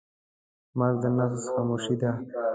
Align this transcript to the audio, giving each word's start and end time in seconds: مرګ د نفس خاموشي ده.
مرګ 0.77 0.95
د 1.03 1.05
نفس 1.17 1.43
خاموشي 1.53 1.95
ده. 2.01 2.11